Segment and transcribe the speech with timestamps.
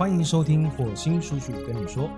[0.00, 2.08] 欢迎收听火星叔叔跟你说，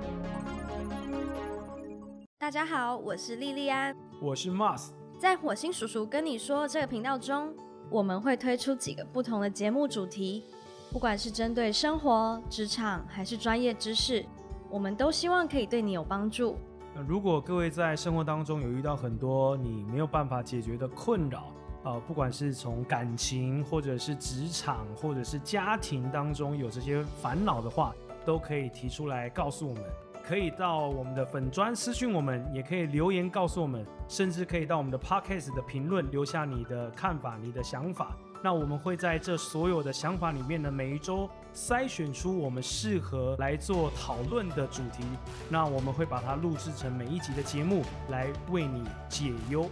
[2.39, 3.93] 大家好，我是莉莉安。
[4.21, 4.91] 我是 Mars。
[5.19, 7.53] 在火星叔叔跟你说这个频道中，
[7.91, 10.45] 我们会推出几个不同的节目主题，
[10.93, 14.25] 不管是针对生活、职场还是专业知识，
[14.71, 16.57] 我们都希望可以对你有帮助。
[16.95, 21.51] 那如果各位在生活当中有遇到很多你没有办法解决的困扰，
[21.85, 27.95] 呃，不管是从感情，或者是职场，或者是家庭当中有这些烦恼的话，
[28.25, 29.83] 都可以提出来告诉我们。
[30.25, 38.17] 可以到我们的粉砖私讯我们，也可以留言告诉我们，甚至可以到我们的 podcast 的评论留下你的看法、你的想法。
[38.41, 45.05] 那我们会在这所有的想法里面呢，每一周筛选出我们适合来做讨论的主题。
[45.49, 49.69] 那我们会把它录制成每一集的节目，来为你解忧。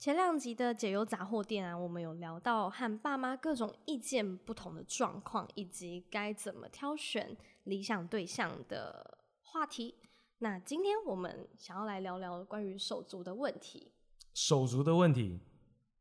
[0.00, 9.94] 前两集的解忧杂货店啊，我们有聊到和爸妈各种意见不同的状况，以及该怎么挑选理想对象的话题。
[10.38, 13.92] 那今天我们想要来聊聊关于手足的问题。
[14.32, 15.38] 手足的问题，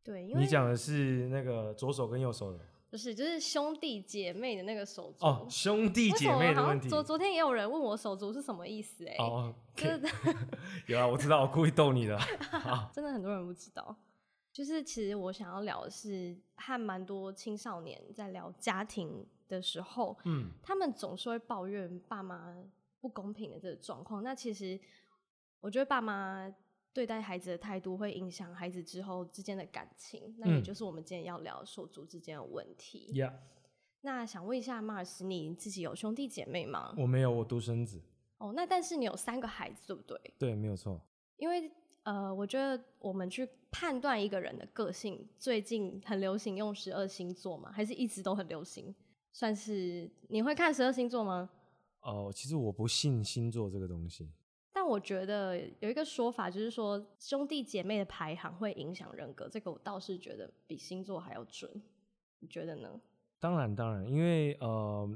[0.02, 6.90] 对，因为你讲的是那个左手跟右手的不是就是兄弟姐妹的那个手足哦，兄弟姐么好像妹的问题。
[6.90, 10.09] 昨昨天也有人问我手足是什么意思、哎、哦真的
[10.88, 12.17] 有啊，我知道，我故意逗你的。
[12.92, 13.95] 真的很多人不知道。
[14.52, 22.56] 就是其实我想要聊的是，和蛮多青少年在聊家庭的时候，嗯，他们总是会抱怨爸妈
[23.00, 24.23] 不公平的这个状况。
[24.23, 24.78] 那其实
[25.62, 26.52] 我觉得爸妈
[26.94, 33.12] 对待孩子的态度会影响孩子之后之间的感情，那也嗯就是我们今天要聊手足之间的问题。
[33.14, 33.34] 呀、
[34.02, 36.94] 那想问一下 Mars，你自己有兄弟姐妹吗？
[36.98, 38.02] 我没有，我独生子。
[38.40, 40.20] 哦，那但是你有三个孩子，对不对？
[40.38, 41.00] 对，没有错。
[41.38, 41.70] 因为
[42.04, 48.95] 呃，我觉得我们去判断一个人的个性，最近很流行用十二星座嘛，还是一直都很流行？
[49.32, 51.50] 算是你会看十二星座吗？
[52.02, 54.32] 哦、其实我不信星座这个东西。
[54.90, 61.70] 我觉得有一个说法，就是说兄弟姐妹的排行会影响人格，这个我倒是觉得比星座还要准。
[62.39, 63.00] 你觉得呢？
[63.39, 65.10] 当然，当然，因为呃，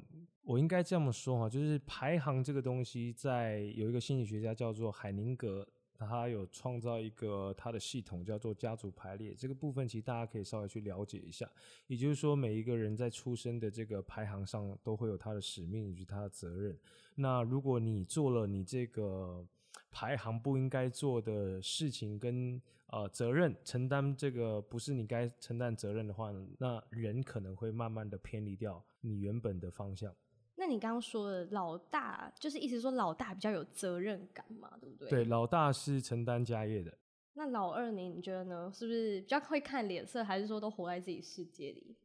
[0.43, 9.33] 我应该这么说哈，就是排行这个东西，在有一个心理学家叫做海宁格，他有创造一个他的系统叫做家族排列。
[9.33, 11.49] 这个部分其实大家可以稍微去了解一下。
[11.87, 16.77] 也就是说，每一个人在出生的这个排行上都会有他的使命以及他的责任。
[17.15, 19.45] 那如果你做了你这个
[19.93, 30.13] 排行不应该做的事情跟呃责任，承担这个不是你该承担责任的话，那人可能会慢慢的偏离掉你原本的方向。
[30.55, 35.09] 那你刚刚说的老大，就是意思说老大比较有责任感嘛，对不对？
[35.09, 36.97] 对，老大是承担家业的。
[37.35, 38.71] 那老二你你觉得呢？
[38.73, 41.95] 是不是比较会看脸色，还是说都活在自己世界里，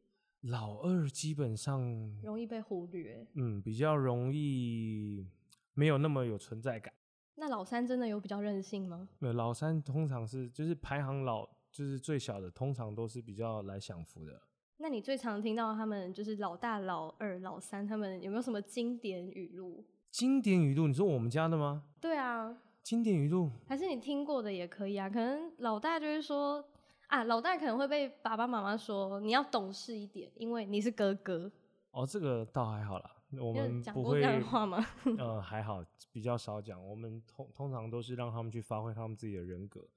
[0.41, 1.81] 老二基本上，
[2.23, 3.27] 容易被忽略？
[3.33, 5.27] 嗯，比较容易
[5.73, 6.91] 没有那么有存在感。
[7.39, 9.07] 那老三真的有比较任性吗？
[9.19, 14.41] 没有，老三通常是就是排行老就是最小的，通常都是比较来享福的。
[14.77, 19.85] 那你最常听到他们就是老大、老二、老三，他们有没有什么经典语录？
[20.11, 21.83] 经典语录，你说我们家的吗？
[21.99, 25.09] 对啊，经典语录，还是你听过的也可以啊。
[25.09, 26.63] 可能老大就是说
[27.07, 31.51] 啊，老大可能会被爸爸妈妈说你要懂事一点，因为你是哥哥。
[31.91, 34.85] 哦，这个倒还好啦，我们不会话吗？
[35.19, 36.83] 呃，还好，比较少讲。
[36.83, 39.87] 我们通通常都是让他们去发挥他们自己的人格，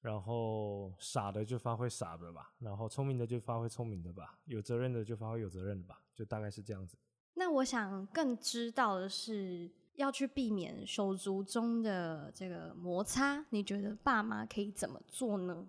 [0.00, 6.96] 然后傻的就发挥傻的吧，然后聪明的就发挥聪明的吧，有责任的就发挥有责任的吧，就大概是这样子。
[7.34, 15.66] 那我想更知道的是，要去避免手足中的这个摩擦，你觉得爸妈可以怎么做呢？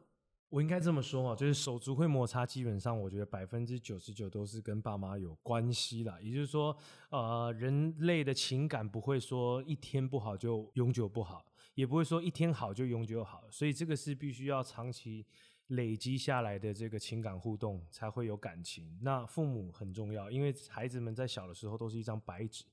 [0.53, 6.19] 我应该这么说啊，就是手足会摩擦，基本上我觉得百分之九十九都是跟爸妈有关系啦。
[6.22, 6.78] 也就是说，
[7.09, 11.44] 呃，人类的情感不会说一天不好就永久不好，
[11.74, 15.25] 也不会说一天好就永久好，所以这个是必须要长期
[15.69, 19.00] 累积下来的这个情感互动才会有感情。
[19.02, 22.64] 那父母很重要，因为孩子们在小的时候都是一张白纸。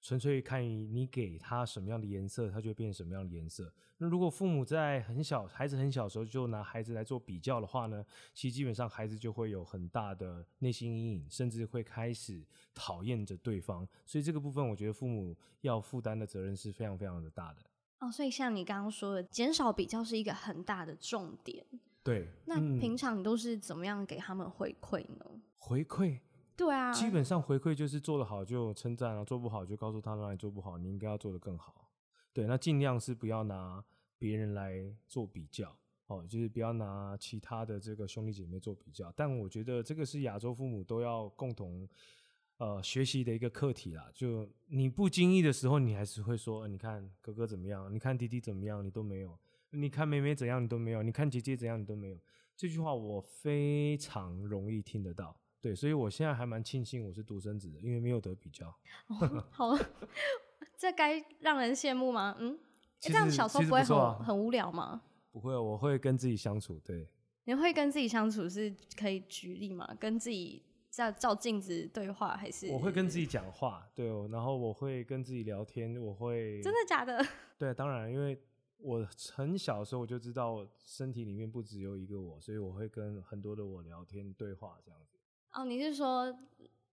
[0.00, 3.72] 纯粹看你给他什么样的颜色，他就会变成什么样的颜色。
[3.98, 8.02] 那如果父母在很小，孩子很小的时候就拿孩子来做比较的话呢，
[8.32, 12.42] 其实基本上孩子就会有很大的内心阴影，甚至会开始
[12.74, 13.86] 讨厌着对方。
[14.06, 17.62] 所以这个部分，我觉得父母要负担的责任是非常非常的大的。
[17.98, 21.62] 哦，所以像你刚刚说的，减少比较是一个很大的重点。
[22.02, 25.26] 对，那嗯平常你都是怎么样给他们回馈呢？
[25.58, 26.18] 回馈
[26.60, 31.90] 对啊，基本上回馈就是做得好就称赞啊，做不好就告诉他哪里做不好，你应该要做得更好。
[32.34, 33.82] 对，那尽量是不要拿
[34.18, 35.74] 别人来做比较
[36.08, 39.10] 哦，就是不要拿其他的这个兄弟姐妹做比较。
[39.16, 41.88] 但我觉得这个是亚洲父母都要共同
[42.58, 44.10] 呃学习的一个课题啦。
[44.12, 49.30] 就你不经意的时候，你还是会说，你看哥哥怎么样，你看弟弟怎么样，你都没有；
[49.70, 52.18] 你看妹妹怎样，你都没有；你看姐姐怎样，你都没有。
[52.54, 58.68] 这句话我非常容易听得到，对，所以我现在还蛮庆幸我是独生子的，因为没有得比较。
[59.08, 59.78] 哦好，
[60.78, 62.36] 这该让人羡慕吗？
[62.38, 62.58] 嗯，
[62.98, 65.02] 这样小时候不会很、很无聊吗？
[65.30, 67.08] 不会，我会跟自己相处，对。
[67.44, 69.88] 你会跟自己相处是可以举例吗？
[69.98, 77.24] 跟自己在照镜子对话，还是我会跟自己讲话，对哦，然后我会跟自己聊天，我会真的假的？
[77.58, 78.40] 对，当然，因为
[78.78, 85.09] 我很小的时候我就知道身体里面不只有一个我，所以我会跟很多的我聊天对话这样子，
[85.52, 86.34] 哦，你是说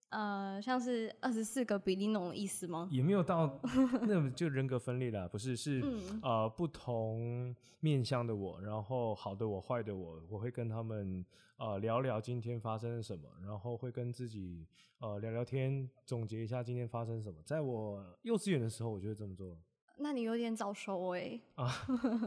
[0.09, 2.87] 呃，像是二十四个比利农的意思吗？
[2.91, 3.59] 也没有到
[4.03, 11.25] 那就人格分裂了，不是是、嗯呃不同面向的我，然后好的我、坏的我，我会跟他们
[11.57, 14.65] 呃聊聊今天发生了什么，然后会跟自己
[14.99, 17.41] 呃聊聊天，总结一下今天发生什么。
[17.43, 19.57] 在我幼稚园的时候，我就会这么做。
[19.97, 21.73] 那你有点早熟哎、啊，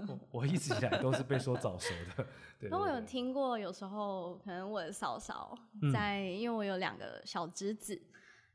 [0.09, 2.27] 我 我一直以来都是被说早熟的。
[2.59, 8.01] 对 那我有听过，有时候可能我的嫂嫂嗯在，因为我有两个小侄子，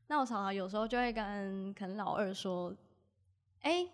[0.08, 2.76] 那我嫂嫂有时候就会跟可能老二说
[3.62, 3.88] ：“哎、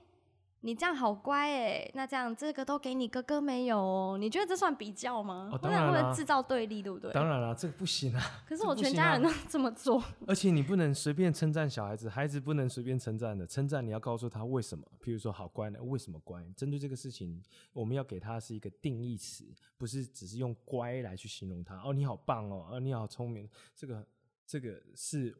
[0.63, 5.49] 你这样好乖哎，那这样这个都给你哥哥没有哦。”你觉得这算比较吗？
[5.51, 7.11] 哦当然啦会制造对立，对不对？
[7.11, 8.21] 当然了，这个不行啊。
[8.47, 13.45] 可是我全家人都这么做，而且你不能随便称赞小孩子，孩子不能随便称赞的。
[13.47, 16.45] 称赞你要告诉他为什么，譬如说好乖呢，为什么乖？
[16.55, 17.41] 针对这个事情，
[17.73, 19.45] 我们要给他是一个定义词，
[19.77, 21.81] 不是只是用乖来去形容他。
[21.83, 24.05] 哦，你好棒哦，哦，你好聪明，这个
[24.45, 25.35] 这个是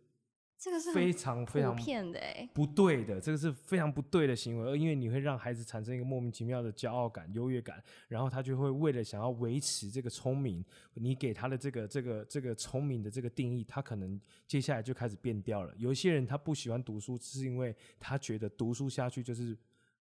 [0.64, 2.48] 这个是非常非常骗的哎。
[2.54, 10.64] 不对的，这个是非常不对的行为，而因为你会让孩子产生一个莫名其妙的骄傲感、优越感，然后他就会为了想要维持这个聪明，
[10.94, 15.74] 你给他的这个这个这个聪明的这个定义，他可能接下来就开始变掉了。
[15.78, 19.58] 有一些人他不喜欢读书，是因为他觉得读书下去就是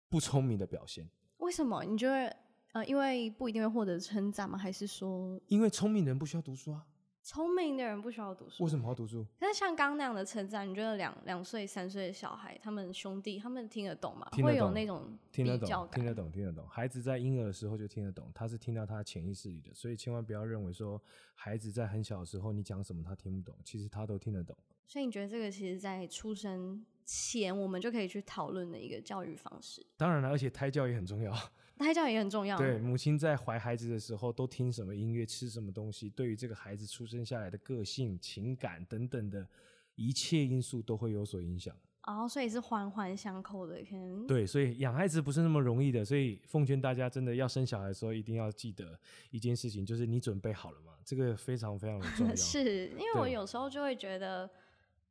[0.08, 1.06] 不聪明的表现，
[1.40, 1.84] 为什么？
[1.84, 2.34] 你觉得
[2.72, 4.58] 呃，因为不一定会获得称赞吗？
[4.58, 6.86] 还是说因为聪明人不需要读书啊，
[7.28, 8.64] 聪明的人不需要读书？
[8.64, 9.26] 为什么要读书？
[9.38, 14.26] 但是像刚刚那样的称赞，你觉得两两岁、三岁的小孩，他们兄弟，他们听得懂吗？
[14.42, 16.66] 会有听得懂那种听得懂，听得懂，听得懂。
[16.70, 21.02] 孩子在婴儿的时候就听得懂，他是听到他潜意识里的，所以千万不要认为说
[21.36, 24.58] 孩子在很小的时候你讲什么他听不懂，其实他都听得懂。
[24.88, 31.34] 所以你觉得这个其实，在出生前我们就可以去讨论的一个教育方式，当然了，而且胎教也很重要。
[31.78, 32.58] 胎教也很重要。
[32.58, 39.48] 对，，母亲在怀孩子的时候都听什么音乐、吃什么东西，对于这个孩子出生下来的个性、情感等等的
[39.96, 41.76] 一切因素都会有所影响。
[42.04, 48.98] 哦，所以是环环相扣的，可能对，所以养孩子不是那么容易的，所以奉劝大家，真的要生小孩的时候，一定要记得
[49.30, 50.94] 一件事情，就是你准备好了吗？
[51.04, 52.34] 这个非常非常的重要。
[52.36, 54.50] 是因为我有时候就会觉得，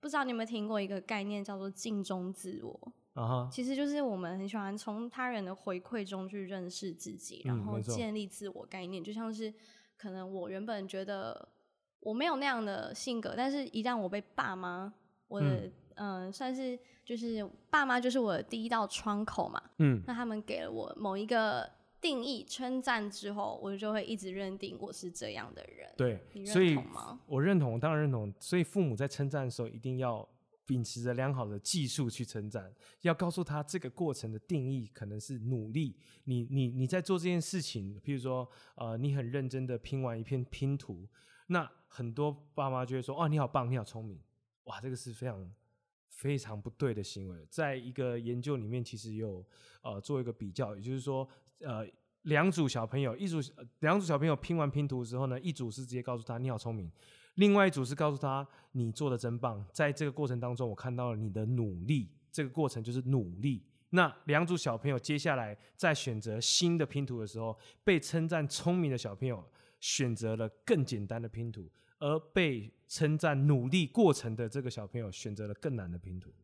[0.01, 2.93] 不知道你有没有听过一个概念叫做镜中自我。
[3.17, 9.03] 啊哈，其实就是我们很喜欢从他人的回馈中去认识自己，然后建立自我概念。
[9.03, 9.53] 就像是
[9.97, 11.49] 可能我原本觉得
[12.01, 14.93] 我没有那样的性格，但是一旦我被爸妈，
[15.29, 21.69] 我的嗯、呃算是就是爸妈就是我的第一道窗口嘛，嗯，那他们给了我某一个
[21.99, 25.91] 定义称赞之后，我就会一直认定我是这样的人。
[25.97, 27.19] 对你，认同吗？
[27.27, 28.31] 我认同，当然认同。
[28.39, 30.29] 所以父母在称赞的时候，一定要
[30.67, 32.71] 秉持着良好的技术去成长，
[33.01, 35.97] 要告诉他这个过程的定义可能是努力。
[36.25, 41.09] 你你你在做这件事情，譬如说，呃，你很认真的拼完一片拼图，
[41.47, 44.21] 那很多爸妈就会说，哦，你好棒，你好聪明，
[44.65, 45.51] 哇，这个是非常。
[46.09, 49.45] 非常不对的行为，在一个研究里面，其实有
[49.83, 51.87] 呃做一个比较，也就是说，呃，
[52.23, 53.39] 两组小朋友，一组
[53.81, 56.91] 两组小朋友拼完拼图之后呢，一组是直接告诉他你好聪明，
[57.37, 63.63] 另外一组是告诉他你做的真棒，在这个过程当中，我看到了你的努力，这个过程就是努力。
[63.91, 69.43] 那两组小朋友接下来在选择新的拼图的时候，被称赞聪明的小朋友
[69.81, 76.35] 选择了更简单的拼图，而被称赞努力过程的这个小朋友选择了更难的拼图。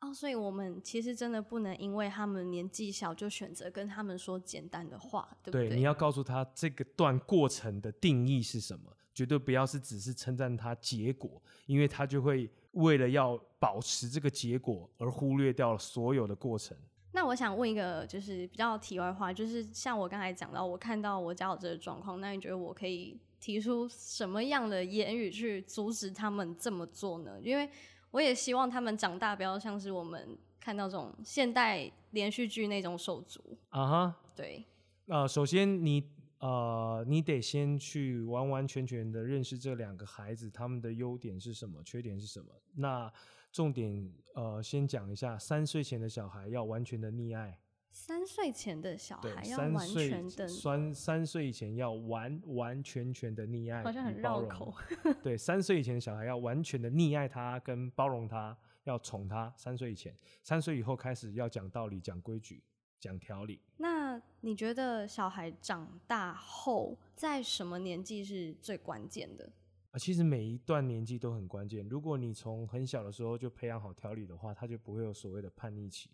[0.00, 5.76] 哦，所以我们其实真的不能因为他们年纪小就选择跟他们说简单的话，对不对？
[5.76, 16.76] 你要告诉他这个段过程的定义是什么，绝对不要是只是称赞他结果，因为他就会为了要保持这个结果而忽略掉了所有的过程。
[17.14, 27.38] 那我想问一个，就是比较题外话，就是像我刚才讲到，我看到我家有这个状况，那你觉得我可以提出什么样的言语去阻止他们这么做呢？
[27.42, 27.68] 因为
[28.12, 33.42] 我也希望他们长大不要像是我们看到这种现代连续剧那种手足。
[33.68, 34.64] 啊哈，对，
[35.06, 36.02] 呃，首先你
[36.42, 42.48] 呃，你得先去完完全全的认识这两个孩子，他们的优点是什么，缺点是什么。
[42.74, 43.10] 那
[43.52, 47.56] 重点呃，先讲一下，三岁前的小孩要完全的溺爱。
[47.92, 54.74] 三岁前的小，孩要完全的，三三岁以前要完完全全的溺爱，好像很绕口。
[55.22, 59.52] 对，三岁以前的小孩要完全的溺爱他，跟包容他，要宠他。
[59.56, 62.64] 三岁以前，三岁以后开始要讲道理、讲规矩、
[62.98, 63.60] 讲条理。
[63.76, 63.91] 那
[64.40, 69.52] 你觉得小孩长大后，在什么年纪是最关键的？
[69.92, 71.86] 啊，其实每一段年纪都很关键。
[71.88, 76.10] 如果你从很小的时候就培养好调理的话，他就不会有所谓的叛逆期。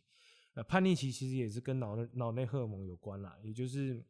[0.54, 4.02] 呃，叛逆期其实也是跟脑脑内荷尔蒙有关啦，也就是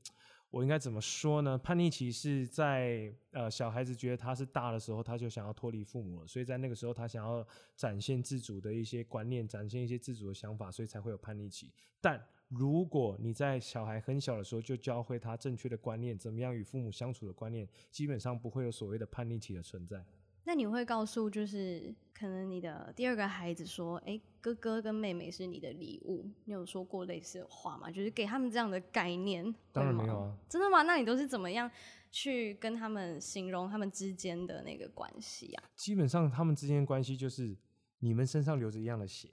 [0.49, 1.59] 我应该怎么说呢？
[1.59, 11.71] 叛逆期是在呃小孩子觉得他是大的时候，他就想要脱离父母了，所以在那个时候他想要展现自主的一些观念，展现一些自主的想法，所以才会有叛逆期。
[12.01, 12.19] 但
[12.49, 20.05] 如果你在小孩很小的时候就教会他正确的观念，怎么样与父母相处的观念，基本上不会有所谓的叛逆期的存在。
[20.45, 27.91] 那你会告诉，就是可能你的第二个孩子说：“哎、哥哥跟妹妹是你的礼物。”你有说过类似的话吗？
[27.91, 29.55] 就是给他们这样的概念？
[29.73, 30.81] 当然没有啊，真的吗？
[30.83, 31.71] 那你都是怎么样
[32.11, 35.65] 去跟他们形容他们之间的那个关系啊？
[35.77, 37.55] 基本上他们之间的关系就是
[37.99, 39.29] 你们身上流着一样的血，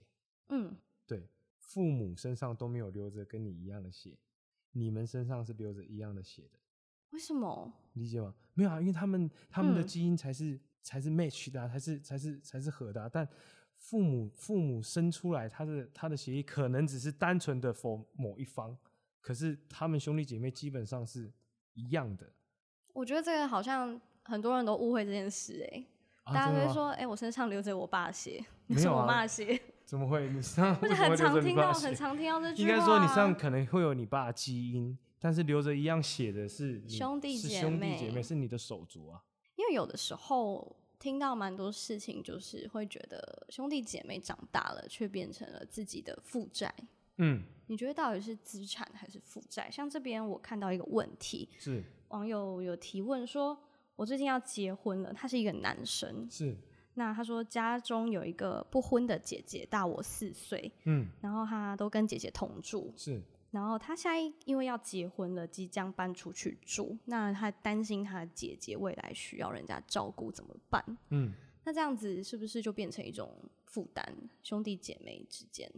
[0.50, 0.76] 嗯，
[1.08, 1.30] 对，
[1.76, 4.18] 父母身上都没有流着跟你一样的血，
[4.72, 6.60] 你们身上是流着一样的血的，
[7.10, 7.70] 为什么？
[7.96, 8.34] 理解吗？
[8.54, 13.28] 没有啊，因为他们他们的嗯基因才是、才是 match 的、啊，才是才是才是合的、啊，但
[13.76, 18.78] 父母父母生出来，他的他的协议可能只是单纯的 for 某一方，
[19.20, 21.30] 可是他们兄弟姐妹基本上是
[21.74, 22.32] 一样的。
[22.94, 25.86] 我觉得这个好像很多人都误会这件事、哎、
[26.34, 29.62] 大家会说：“哎、我身上流着我爸的血，没有啊 是我妈的血。
[29.96, 30.28] 怎么会？
[30.28, 32.68] 你身上 很常听到，很常听到这句应。
[32.68, 39.24] 该说你身上可能会有你爸的基因，但是留着一样血的是兄弟姐是兄弟姐妹妹，是你的手足啊。
[39.56, 46.74] 因为有的时候听到蛮多事情，就是会觉得兄弟姐妹长大了，却变成了自己的负债。
[47.20, 49.72] 嗯，你觉得到底是资产还是负债？
[49.72, 53.58] 像这边我看到一个问题，是网友有提问说，
[53.96, 56.58] 我最近要结婚了，他是一个男生，是，
[56.96, 61.08] 那他说家中有一个不婚的姐姐，大我四岁，嗯。
[61.22, 63.22] 然后他都跟姐姐同住，是，
[63.52, 70.98] 然后他现在因为要结婚了，即将搬出去住，那他担心他姐姐未来需要人家照顾怎么办？
[71.10, 71.34] 嗯，
[71.64, 73.34] 那这样子是不是就变成一种
[73.66, 74.06] 负担？
[74.42, 75.70] 兄弟姐妹之间，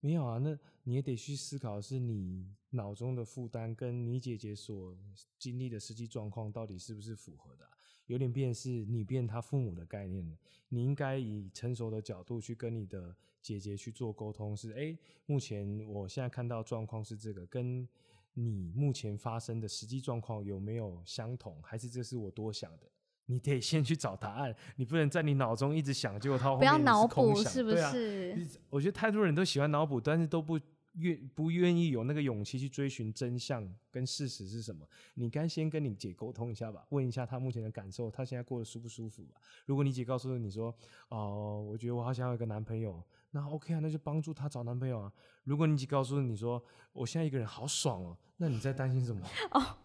[0.00, 4.96] 没有啊，那你也得去思考，是你脑中的负担跟你姐姐所
[5.38, 7.75] 经历的实际状况到底是不是符合的啊、
[8.06, 10.36] 有点变是你变他父母的概念了。
[10.68, 17.88] 你应该以成熟的角度去跟你的姐姐去做沟通，是哎，诶目前我现在看到状况是这个，跟
[18.34, 22.90] 你目前发生的实际状况有没有相同，还是这是我多想的？
[23.28, 28.48] 你得先去找答案，你不能在你脑中一直想，结果他后面不要脑是空想补是不是？
[28.70, 30.58] 我觉得太多人都喜欢脑补，但是都不
[30.96, 34.86] 愿不愿意有那个勇气去追寻真相跟事实是什么。
[35.14, 39.40] 你该先跟你姐沟通一下吧，问一下她目前的感受，她现在过得舒不舒服吧。
[39.66, 40.74] 如果你姐告诉你说，
[41.08, 45.12] 哦、我觉得我好想要一个男朋友，那 OK 啊，那就帮助她找男朋友啊。
[45.44, 46.62] 如果你姐告诉你说，
[46.92, 49.26] 我现在一个人好爽哦，那你在担心什么？
[49.52, 49.78] 哦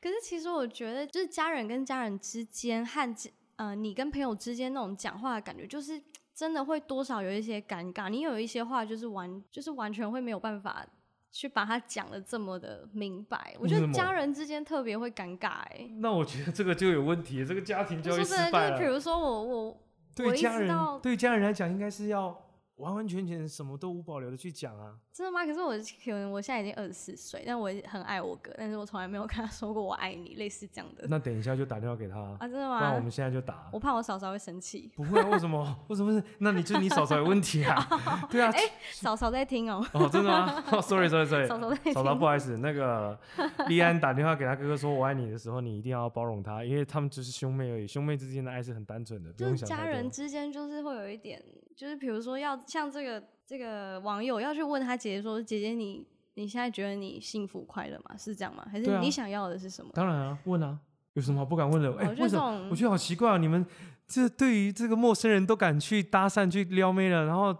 [0.00, 3.16] 可是其实我觉得，就是家人跟家人之间和
[3.56, 5.98] 呃你跟朋友之间那种讲话的感觉，就是
[6.34, 8.08] 真的会多少有一些尴尬。
[8.08, 10.84] 你有一些话就是完就是完全会没有办法
[11.30, 13.54] 去把它讲的这么的明白。
[13.58, 18.70] 我觉得家人之间特别会尴尬哎、那我觉得这个就有问题，这个家庭教育失败了。
[18.72, 19.80] 就是比如说我我
[20.14, 20.70] 对家人
[21.02, 22.36] 对家人来讲，应该是要
[22.76, 24.94] 完完全全什么都无保留的去讲啊。
[25.12, 25.44] 真的吗？
[25.46, 25.72] 可是我
[26.04, 33.10] 可能我现在已经二十四岁，但我也很爱我哥，但是我从来没有跟他说过我爱你，类似这样的那等一下就打电话给他，啊，真的吗不然我们？
[33.10, 33.78] 现在就打我。
[33.78, 35.78] 怕我嫂嫂会生气，不会啊，为什么？
[35.88, 36.24] 为什么是？
[36.38, 37.86] 那你就你嫂嫂有问题啊？
[38.28, 38.60] 对啊，哎
[38.92, 41.92] 嫂嫂在听哦、哦，真的吗、哦、？Sorry Sorry Sorry，嫂嫂在听。
[41.92, 43.16] 嫂嫂不好意思，那个
[43.68, 49.90] 立安打电话给他哥哥说我爱你的时候，你一定要包容他，因为他们只是兄妹而已，兄妹之间的爱是很单纯的，不就是家用想太多。
[49.92, 51.40] 人之间就是会有一点，
[51.76, 58.16] 就是比如说要像这个这个网友要去问他姐姐说，姐姐你你现在觉得你幸福快乐吗？
[58.16, 58.66] 是这样吗？
[58.70, 59.90] 还对啊是你想要的是什么？
[59.94, 60.78] 当然啊，问啊，
[61.14, 61.88] 有什么好不敢问的？
[61.98, 62.68] 哎、我觉得为什么？
[62.70, 63.38] 我觉得好奇怪啊！
[63.38, 63.64] 你们
[64.06, 67.56] 这对于这个陌生人都敢去搭讪、去撩妹了，然后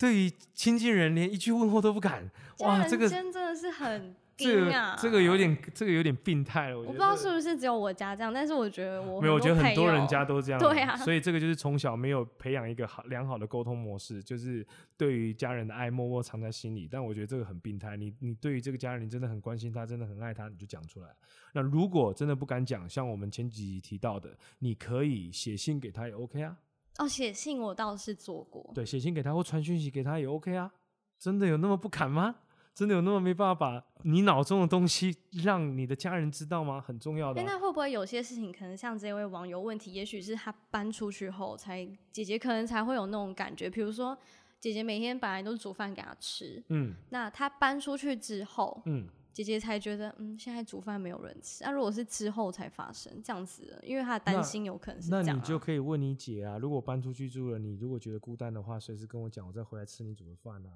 [0.00, 2.30] 对于亲近人连一句问候都不敢，
[2.60, 10.58] 哇，这个真的是很这个这个有点这个有点病态了，我不知道是不是只有我家这样，但是我觉得我没有，我觉得很多人家都这样。
[10.58, 14.66] 对啊所以这个就是从小没有培养一个好良好的沟通模式，就是
[14.96, 16.88] 对于家人的爱默默藏在心里。
[16.90, 17.94] 但我觉得这个很病态。
[17.98, 21.08] 你你对于这个家人，你真的很关心他，真的很爱他，你就讲出来。
[21.52, 26.56] 那如果真的不敢讲，像我们前几集提到的，你可以写信给他也 OK 啊。
[27.00, 30.70] 哦，写信我倒是做过，对，写信给他或传讯息给他也 OK 啊。
[31.18, 32.34] 真的有那么不敢吗？
[32.72, 36.80] 真的有那么没办法把你脑中的东西让你的家人知道吗？
[36.80, 44.16] 很重要的那会不会有些事情可能像这位网友问题，也许是他搬出去后才姐姐可能才会有那种感觉，比如说
[44.60, 60.70] 姐姐每天本来都是煮饭给他吃，嗯那他搬出去之后，嗯，姐姐才觉得嗯现在煮饭没有人吃，那、如果是之后才发生这样子，因为她的担心有可能是这样、啊，那你就可以问你姐啊，如果搬出去住了，你如果觉得孤单的话，随时跟我讲，我再回来吃你煮的饭啊。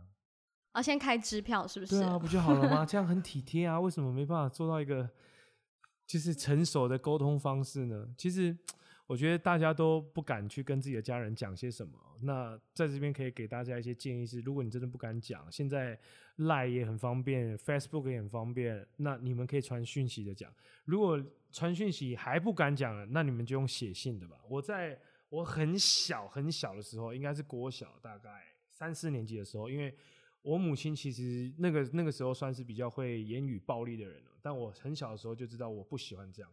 [0.73, 1.97] 啊先开支票是不是？
[2.01, 2.85] 对啊，不就好了吗？
[2.87, 5.09] 这样很体贴啊，为什么没办法做到一个
[6.07, 8.09] 就是成熟的沟通方式呢？
[8.17, 8.57] 其实
[9.07, 11.99] 我觉得大家都不敢去跟自己的家人讲些什么。
[12.23, 15.99] 那在这边可以给大家一些建议是：如果你真的不敢讲，现在
[16.39, 20.51] Line 也很方便，Facebook 也很方便，那你们可以传讯息的讲。
[20.87, 24.39] 如果传讯息还不敢讲了，那你们就用写信的吧。
[24.49, 28.43] 我在我很小很小的时候，应该是国小大概
[28.73, 29.95] 三四年级的时候，因为
[30.41, 36.51] 我母亲其实那个那个时候算是比较会言语暴力的人了，但我很小的时候就知道我不喜欢这样。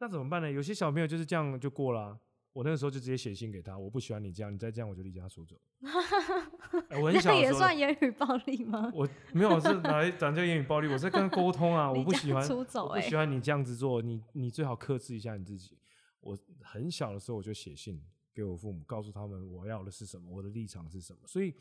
[0.00, 0.50] 那怎么办呢？
[0.50, 2.18] 有些小朋友就是这样就过了啊、
[2.52, 5.56] 我那个时候就直接写信给他，我不喜欢你这样，你再这样我就离家出走。
[6.88, 8.90] 哎我很那小的时候，也算言语暴力吗？
[8.94, 15.78] 我没有是来讲叫言语暴力，我在跟他沟通啊， 我不喜欢，出走哎、我不喜欢你这样子做，你你最好克制一下你自己。
[16.20, 18.02] 我很小的时候我就写信
[18.34, 21.54] 给我父母，告诉他们我要的是什么，我的立场是什么，所以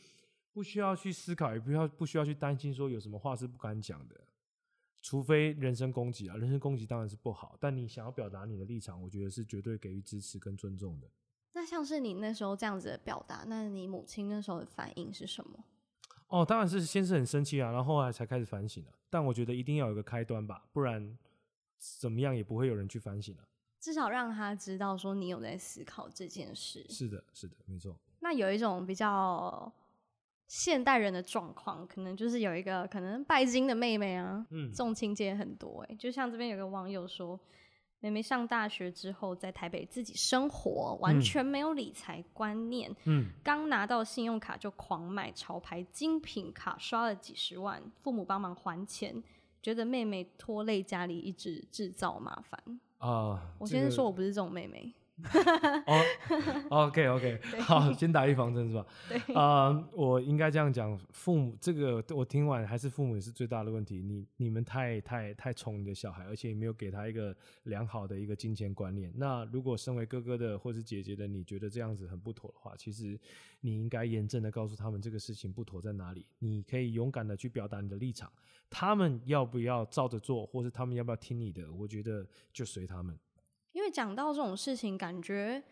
[0.51, 4.15] 不需要去思考，也不要不需要去担心说有什么话是不敢讲的，
[5.07, 11.07] 除非人身攻击啊，人身攻击当然是不好，但你想要表达你的立场，我觉得是绝对给予支持跟尊重的。
[11.53, 15.63] 那像是你那时候这样子的表达，那你母亲那时候的反应是什么？
[16.27, 21.17] 哦，当然是先是很生气啊，然后后来才开始反省了、但我觉得一定要有个开端吧，不然
[21.77, 23.47] 怎么样也不会有人去反省了、
[23.79, 26.85] 至少让他知道说你有在思考这件事。
[26.89, 27.97] 是的，是的，没错。
[28.19, 29.71] 那有一种比较
[30.48, 34.72] 现代人的状况，可能就是有一个可能拜金的妹妹啊，嗯。
[34.72, 37.40] 这种情节很多哎、就像这边有个网友说，
[38.00, 41.22] 妹妹上大学之后在台北自己生活，完嗯。
[41.22, 49.22] 全没有理财观念，嗯，刚拿到信用卡就狂买潮牌精品卡，刷了几十万，父母帮忙还钱，
[49.62, 52.79] 觉得妹妹拖累家里，一直制造麻烦。
[53.00, 54.94] 啊，我先这个说我不是这种妹妹，
[55.88, 56.03] 哦
[56.70, 58.86] ，OK OK，好，先打预防针是吧？
[59.10, 64.00] 对，啊、我应该这样讲，父母这个我听完还是父母也是最大的问题。
[64.03, 69.12] 你你们太太太宠你的小孩，而且也没有给他一个良好的一个金钱观念。
[69.16, 73.20] 那如果身为哥哥的或是姐姐的，你觉得这样子很不妥的话，其实
[73.62, 76.27] 你应该严正的告诉他们这个事情不妥在哪里。
[76.38, 78.32] 你可以勇敢的去表达你的立场，
[78.70, 83.18] 他们要不要照着做，或是他们要不要听你的，我觉得就随他们。
[83.77, 85.63] 因为讲到这种事情，感觉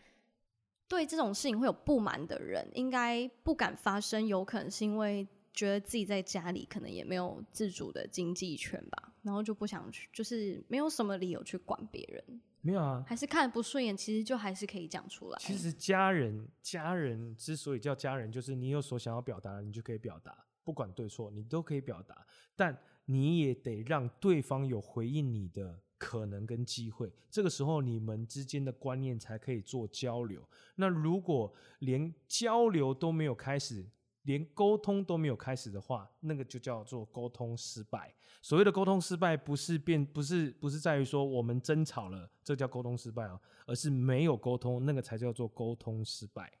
[0.86, 15.38] 对这种事情会有不满的人，应该不敢发声，有可能是因为觉得自己在家里可能也没有自主的经济权吧，然后就不想去，就是没有什么理由去管别人，没有啊，还是看不顺眼，其实就还是可以讲出来。
[15.40, 22.24] 其实家人，家人之所以叫家人，就是你有所想要表达的，你就可以表达，不管对错，你都可以表达。
[22.54, 30.46] 但你也得让对方有回应你的可能跟机会，这个时候你们之间的观念才可以做交流。
[30.76, 33.84] 那如果连交流都没有开始，
[34.22, 38.14] 连沟通都没有开始的话，那个就叫做沟通失败。
[38.42, 46.52] 所谓的沟通失败，不是变，不是不是在于说我们争吵了，这叫沟通失败哦，而是没有沟通，那个才叫做沟通失败。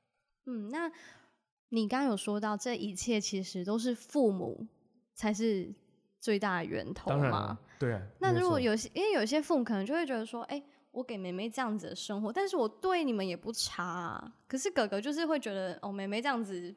[0.46, 0.90] 嗯，那
[1.70, 4.66] 你刚刚有说到，这一切其实都是父母
[5.14, 5.74] 才是
[6.26, 8.02] 最大的源头嘛对啊。
[8.18, 10.60] 那如果有些，因为有些父母可能就会觉得说，哎、
[10.90, 14.34] 我给妹妹这样子的生活，但是我对你们也不差啊。
[14.48, 16.74] 可是哥哥就是会觉得，哦，妹妹这样子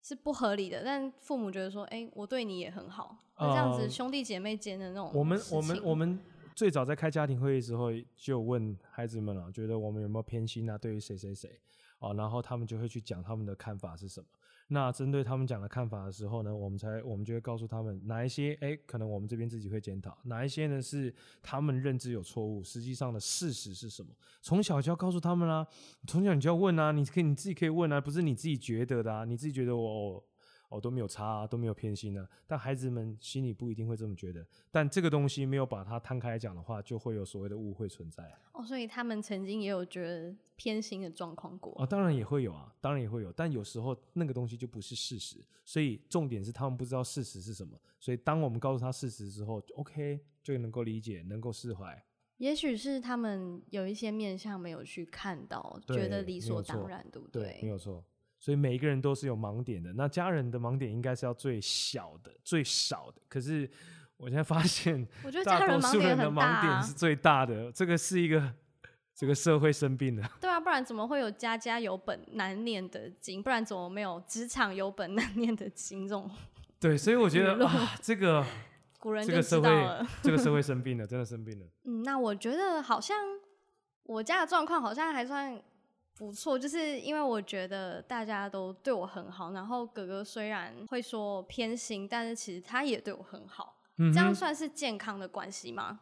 [0.00, 6.20] 是不合理的，但父母觉得说，哎、我对你也很好，那这样子呃兄弟姐妹间的那种我们我们我们
[6.54, 10.78] 最早在开家庭会议的时候，就问孩子们了、觉得我们有没有偏心啊？
[10.78, 11.50] 对于谁谁谁
[11.98, 14.26] 哦，然后他们就会去讲他们的看法是什么。
[14.68, 24.10] 那针对他们讲的看法的时候呢，我们才我们就会告诉他们哪一些哎，可能我们这边自己会检讨，哪一些呢是他们认知有错误，实际上的事实是什么？
[24.40, 25.66] 从小就要告诉他们啦、
[26.06, 30.24] 从小你就要问啊，你可以你自己可以问啊，不是你自己觉得的啊，你自己觉得我。
[30.80, 32.28] 都没有差啊，都没有偏心啊。
[32.46, 34.46] 但孩子们心里不一定会这么觉得。
[34.70, 38.38] 但这个东西没有把它摊开讲的话，就会有所谓的误会存在啊。
[38.52, 41.74] 哦，所以他们曾经也有觉得偏心的状况过。
[41.78, 43.32] 哦，当然也会有啊，当然也会有。
[43.32, 47.78] 但有时候那个东西就不是事实，所以重点是他们不知道事实是什么。
[47.98, 52.04] 所以当我们告诉他事实之后，OK 就能够理解，能够释怀。
[52.38, 57.60] 也许是他们有一些面向没有去看到，觉得理所当然，对不对？
[57.62, 58.04] 没有错。
[58.42, 59.92] 所以每一个人都是有盲点的。
[59.92, 63.22] 那家人的盲点应该是要最小的、最少的。
[63.28, 63.70] 可是
[64.16, 67.70] 我现在发现，我觉得 家人盲点的盲点是最大的。
[67.70, 68.52] 这个是一个
[69.14, 70.28] 这个社会生病了。
[70.40, 73.40] 对啊，不然怎么会有家家有本难念的经？
[73.40, 76.28] 不然怎么没有职场有本难念的经这种？
[76.80, 78.44] 对，所以我觉得啊，这个。
[78.98, 79.68] 古人这个社会，
[80.22, 81.66] 这个社会生病了，真的生病了。
[81.82, 83.18] 嗯，那我觉得好像
[84.04, 85.60] 我家的状况好像还算
[86.26, 96.00] 不错，就是因为我觉得大家都对我很好，然后哥哥虽然会说偏心，但是其实他也对我很好，这样算是健康的关系吗？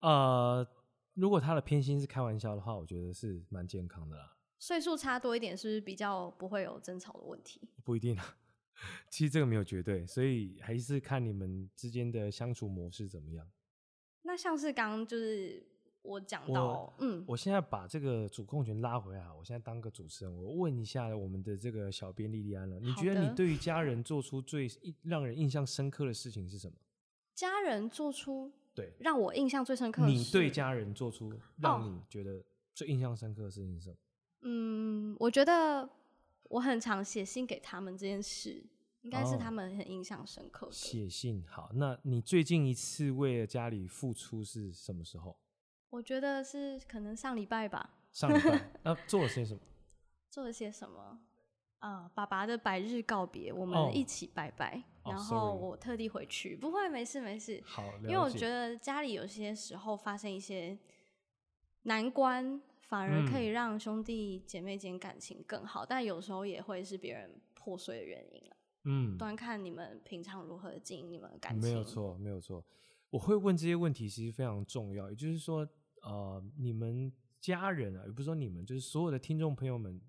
[0.00, 0.66] 呃，
[1.14, 4.36] 如果他的偏心是开玩笑的话，我觉得是蛮健康的啦。
[4.58, 7.68] 岁数差多一点，是不是比较不会有争吵的问题？
[7.84, 8.36] 不一定啊。
[9.10, 13.46] 其实这个没有绝对，所以还是看你们之间的相处模式怎么样。
[14.22, 15.66] 那像是刚刚就是
[16.06, 24.70] 我讲到，嗯，我现在把这个主控权拉回来，我现在当个主持人，我问一下我们的这个小编莉莉安了，你觉得你对于家人做出最
[25.02, 26.74] 让人印象深刻的事情是什么？
[27.34, 33.96] 家人做出对让我印象最深刻的，你对家人做出让你觉得最印象深刻的事情是什么？
[34.42, 35.88] 嗯，我觉得。
[36.48, 38.64] 我很常写信给他们这件事，
[39.00, 40.72] 应该是他们很印象深刻的。
[40.72, 45.36] 写信好，那你最近一次为了家里付出是什么时候？
[45.90, 47.94] 我觉得是可能上礼拜吧。
[48.12, 49.60] 上礼拜 那做了些什么？
[50.30, 51.18] 做了些什么？
[51.78, 56.56] 啊，爸爸的百日告别，我们一起拜拜，然后我特地回去。
[56.56, 57.62] 不会，没事没事。
[57.64, 60.78] 好，因为我觉得家里有些时候发生一些
[61.82, 62.60] 难关。
[62.88, 68.56] 反而可以让兄弟姐妹间感情更好，但有时候也会是别人破碎的原因了。
[68.84, 71.68] 嗯，端看你们平常如何经营你们的感情。
[71.68, 72.64] 没有错，没有错。
[73.10, 75.08] 我会问这些问题，其实非常重要。
[75.10, 75.68] 也就是说，
[76.02, 80.00] 呃，你们家人啊，也不是说你们，就是所有的听众朋友们，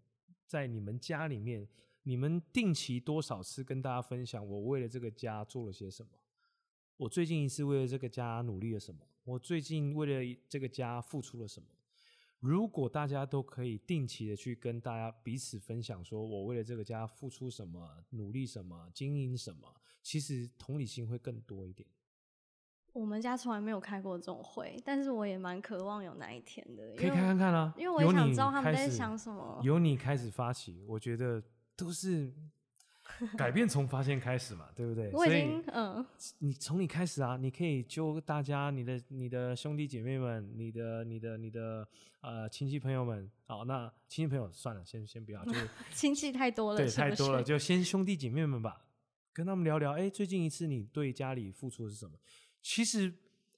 [0.45, 1.67] 在你们家里面，
[2.03, 6.11] 你们定期多少次跟大家分享，我为了这个家做了些什么？
[6.97, 9.07] 我最近一次为了这个家努力了什么？
[9.23, 11.67] 我最近为了这个家付出了什么？
[12.39, 21.87] 如果大家都可以定期的去跟大家彼此分享，说我为了这个家付出什么、努力什么、经营什么，其实同理心会更多一点。
[22.97, 26.95] 我们家从来没有开过这种会，但是我也蛮渴望有那一天的。
[26.95, 29.59] 可以看看看啊，因为我也想知道他们在想什么。
[29.63, 31.41] 由你开始发起，我觉得
[31.75, 32.33] 都是。
[33.37, 35.09] 改变从发现开始嘛，对不对？
[35.13, 36.05] 我已经嗯，
[36.39, 41.87] 你从你开始啊，你可以揪大家，你的你的兄弟姐妹们，你的你的你的
[42.19, 48.85] 呃亲戚朋友们，好，那亲戚朋友算了，先先不要，就是 亲戚太多了，对，太多了，就先兄弟姐妹们吧，
[49.31, 52.17] 跟他们聊聊，哎，最近一次你对家里付出的是什么？
[52.69, 53.13] 其实，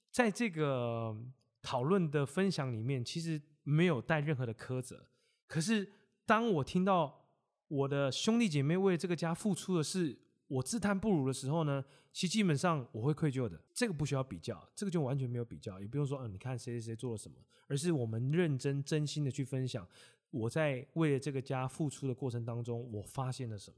[0.08, 1.16] 在这个
[1.60, 5.04] 讨论的分享里面，其实没有带任何的苛责，
[5.48, 5.92] 可是
[6.24, 7.18] 当我听到。
[7.66, 10.18] 我的兄弟姐妹为这个家付出的是
[10.48, 13.60] 我自叹不如的时候呢，其实基本上我会愧疚的。
[13.72, 17.36] 这个不需要比较，这个就完全没有比较，也不用说，嗯，你看谁谁谁做了什么，
[17.68, 19.86] 而是我们认真真心的去分享
[20.30, 23.76] 我在为了这个家付出的过程当中，我发现了什么。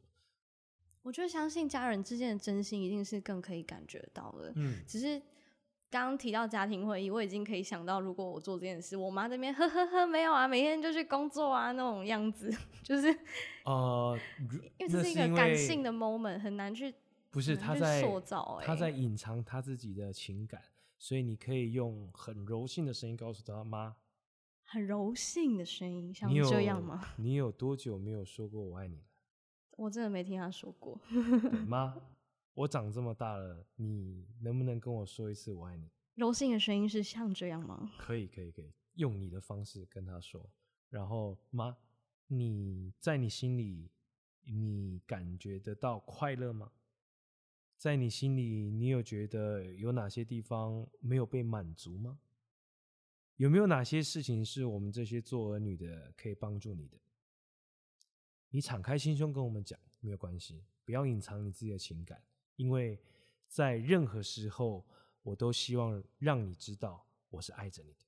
[1.03, 4.53] 我觉得相信家人之间的真心一定是更可以感觉到的。
[4.57, 5.21] 嗯，只是。
[5.93, 12.51] 刚刚提到家庭会议，我已经可以想到，如果我做这件事，我妈这边呵呵呵没有啊，每天就去工作啊那种样子，
[12.83, 13.09] 就是
[13.67, 14.19] 呃，
[14.79, 16.95] 因为这是一个感性的 moment，很难去
[17.31, 20.62] 不是他在塑造，他在隐藏他自己的情感，
[20.97, 23.95] 所以你可以用很柔性的声音告诉他妈，
[24.65, 27.07] 很柔性的声音，像这样吗？
[27.21, 29.03] 你有多久没有说过我爱你了？
[29.77, 31.01] 我真的没听他说过，
[31.67, 31.95] 妈。
[32.55, 35.89] 我长这么大了，你能不能跟我说一次我爱你？
[36.17, 37.91] 柔性的声音是像这样吗？
[37.99, 40.51] 可以，可以，可以，用你的方式跟他说。
[40.91, 41.75] 然后，妈，
[42.27, 43.91] 你在你心里，
[44.45, 46.73] 你感觉得到快乐吗？
[47.79, 52.19] 在你心里，你有觉得有哪些地方没有被满足吗？
[53.37, 56.99] 有没有哪些事情是我们这些做儿女的可以帮助你的？
[58.53, 62.23] 你敞开心胸跟我们讲，没有关系，不要隐藏你自己的情感。
[62.57, 63.01] 因为
[63.49, 64.85] 在任何时候，
[65.23, 68.05] 我都希望让你知道我是爱着你的。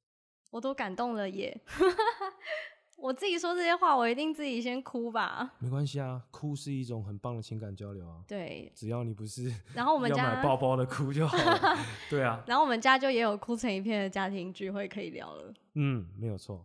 [0.51, 1.61] 我都感动了耶！
[2.97, 5.55] 我自己说这些话，我一定自己先哭吧。
[5.59, 8.23] 没关系啊，哭是一种很棒的情感交流啊。
[8.29, 11.77] 对，只要你不是然后我们 要买家，包包的哭就好了。
[12.09, 15.53] 对啊，然后我们家就也有哭成一片的家庭聚会可以聊了。
[15.75, 16.65] 嗯，没有错，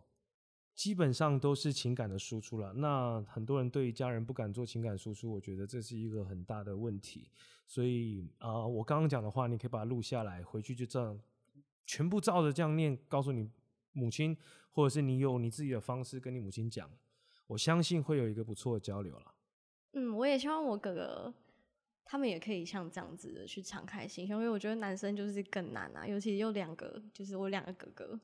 [0.80, 2.72] 基本上都是情感的输出了。
[2.72, 7.30] 那很多人对家人不敢做情感输出，我觉得这是一个很大的问题。
[7.66, 11.20] 所以啊、我刚刚讲的话，你可以把它录下来，回去就这样
[11.84, 13.46] 全部照着这样念，告诉你
[13.92, 14.34] 母亲，
[14.70, 16.90] 或者是你有你自己的方式跟你母亲讲，
[17.48, 19.34] 我相信会有一个不错的交流了。
[19.92, 21.34] 嗯，我也希望我哥哥
[22.06, 28.18] 他们也可以像这样子的去敞开心胸，因为我觉得男生就是更难啊，尤其有两个，就是我两个哥哥，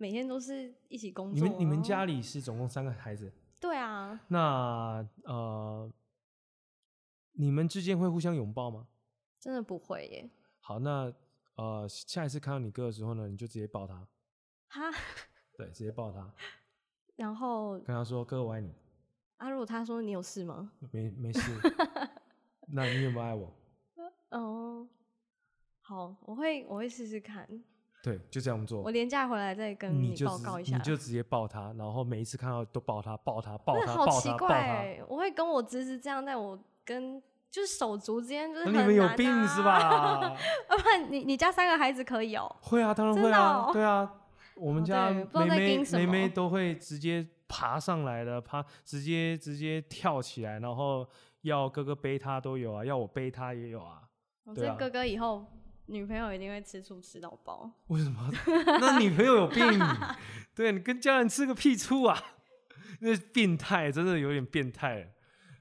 [0.00, 1.34] 每天都是一起工作。
[1.34, 5.92] 你们你们家里是总共三个孩子，对啊，那呃，
[7.32, 8.88] 你们之间会互相拥抱吗？
[9.38, 10.30] 真的不会耶。
[10.60, 11.12] 好，那
[11.56, 14.08] 呃，下一次看到你哥的时候呢，你就直接抱他，
[14.68, 14.90] 哈，
[15.52, 16.32] 对，直接抱他，
[17.16, 18.74] 然后跟他说：“哥，我爱你。
[19.36, 21.40] 啊，如果他说你有事吗？”没没事。
[22.72, 23.52] 那你有没有爱我？
[24.30, 24.88] 哦，
[25.82, 27.46] 好，我会我会试试看。
[28.02, 28.90] 对，就这样做我。
[28.90, 30.76] 廉假回来再跟你报告一下。
[30.76, 34.30] 你就直接抱他，然后每一次看到都抱他，抱他，抱他，好奇。
[34.38, 39.62] 怪欸，我会跟我侄子这样，但我跟就是手足之间就是那你们有病是？
[39.62, 40.34] 吧？
[40.70, 44.10] 要不然你你家三个孩子可以哦、 会啊，当然会啊，哦对啊，
[44.54, 51.06] 我们哦家妹妹妹妹都会直接爬上来的，爬直接直接跳起来，然后
[51.42, 54.02] 要哥哥背她都有啊，要我背她也有啊
[54.44, 55.44] 我这哥哥以后
[55.90, 57.70] 女朋友一定会吃醋吃到爆。
[57.88, 58.30] 为什么？
[58.80, 59.60] 那女朋友有病？
[60.54, 62.18] 对你跟家人吃个屁醋啊？
[63.00, 65.12] 那是变态，真的有点变态。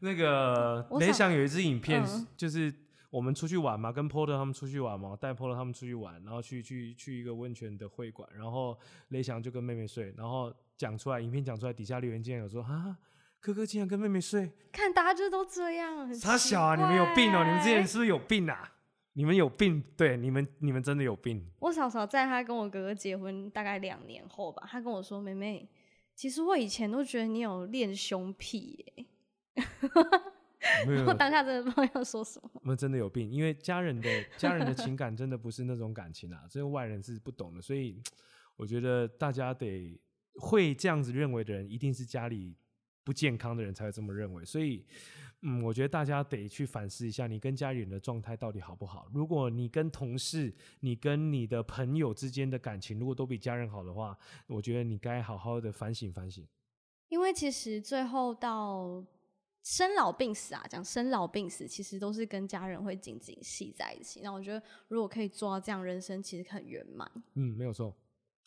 [0.02, 2.74] 那个雷我想想有一支影片，嗯就是
[3.10, 8.78] 我们出去玩嘛，跟 Porter 他们出去玩嘛，带 Porter 他们出去玩，然后去去去一个温泉的会馆，然后
[9.10, 12.98] 雷翔就跟妹妹睡，然后讲出来，影片讲出来，底下留言竟然有说啊，
[13.40, 18.74] 哥哥竟然跟妹妹睡，看大家就都这样，他小啊，你们有病哦、你们之前怪是不是有病啊？
[19.20, 21.46] 你们有病，对，你们你们真的有病。
[21.60, 25.68] 我嫂嫂在她跟我哥哥结婚大概两年后吧，她跟我说：“妹妹，
[26.16, 29.06] 其实我以前都觉得你有练胸癖耶。
[30.88, 32.50] 没有”我当下真的不知道要说什么。
[32.54, 38.02] 我们真的有病，因为家人的家人的情感真的不是那种感情啊，这个外人是不懂的，所以
[38.56, 40.00] 我觉得大家得
[40.36, 42.56] 会这样子认为的人，一定是家里
[43.04, 44.86] 不健康的人才会这么认为，所以。
[45.42, 49.10] 嗯，我觉得大家得去反思一下，你跟家里人的状态到底好不好。
[49.14, 56.46] 如果你跟同事、你跟你的朋友之间的感情，如果都比家人好的话，我觉得你该好好的反省反省。
[57.08, 59.04] 因为其实最后到
[59.64, 64.20] 生老病死啊，讲生老病死，其实都是跟家人会紧紧系在一起。
[64.22, 67.10] 那我觉得，如果可以做到这样，人生其实很圆满。
[67.36, 67.96] 嗯，没有错。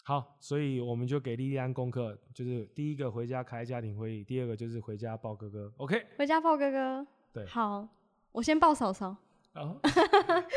[0.02, 5.72] 好，所以我们就给莉莉安功课，就是第一个回家开家庭会议，第二个就是回家抱哥哥。
[5.76, 7.88] OK，回家抱哥哥，对好，
[8.32, 9.16] 我先抱嫂嫂。
[9.52, 9.78] 然后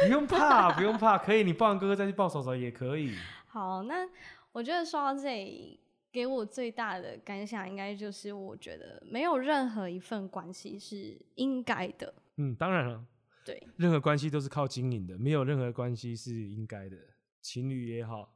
[0.05, 3.13] 不用怕，不用怕，可以，你抱完哥哥再去抱嫂嫂也可以。
[3.45, 4.07] 好，那
[4.53, 5.79] 我觉得说到这里，
[6.13, 12.13] 给我最大的感想，应该就是我觉得没有任何一份关系是应该的。
[12.37, 13.05] 嗯，当然了，
[13.43, 16.97] 对，任何关系都是靠经营的，没有任何关系是应该的，
[17.41, 18.34] 情侣也好，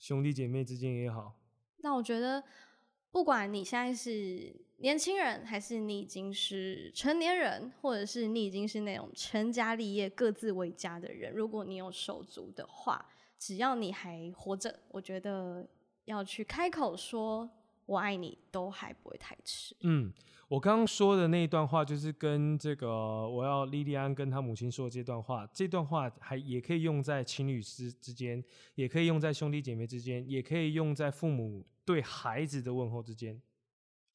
[0.00, 1.38] 兄弟姐妹之间也好。
[1.76, 2.42] 那我觉得，
[3.12, 13.06] 不管你现在是年轻人，还是你已经是成年人，或者是你已经是那种成家立业、各自为家的人，如果你有手足的话，
[13.38, 15.68] 只要你还活着，我觉得
[16.06, 17.48] 要去开口说
[17.90, 19.74] “我爱你”都还不会太迟。
[19.80, 20.12] 嗯，
[20.46, 28.42] 我刚刚说的那一段话，就是跟这个我要莉莉安跟她母亲说的这段话，这段话还也可以用在情侣之之间，
[28.76, 33.40] 也可以用在兄弟姐妹之间，也可以用在父母对孩子的问候之间。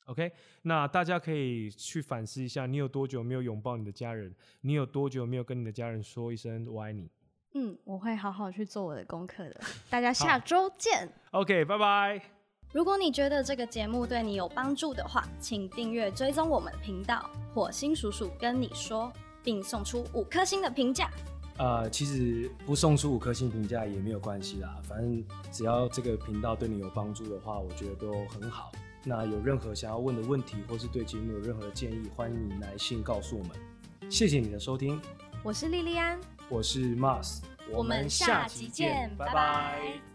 [0.06, 4.34] OK，那大家可以去反思一下，你有多久没有拥抱你的家人？
[4.62, 7.10] 你有多久没有跟你的家人说一声“我爱你
[7.56, 9.60] 嗯，我会好好去做我的功课的。
[9.90, 11.12] 大家下周见。
[11.32, 12.35] ”？OK，拜拜。
[12.76, 19.10] 如果你觉得这个节目对你有帮助的话，请订阅追踪我们的频道“火星叔叔跟你说”，
[19.42, 21.10] 并送出五颗星的评价。
[21.58, 28.74] 呃，其实不送出五颗星评价也没有关系啦，反正只要这个频道对你有帮助的话，我觉得都很好。
[29.06, 33.52] 那有任何想要问的问题，或是对节目有任何的建议，欢迎你来信告诉我们。
[34.12, 35.00] 谢谢你的收听，
[35.44, 37.40] 我是莉莉安，我是 Mars，
[37.72, 40.15] 我们下集见拜拜